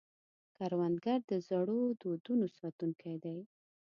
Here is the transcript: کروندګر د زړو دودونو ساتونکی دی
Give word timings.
کروندګر 0.55 1.19
د 1.31 1.33
زړو 1.47 1.81
دودونو 2.01 2.45
ساتونکی 2.59 3.15
دی 3.23 3.39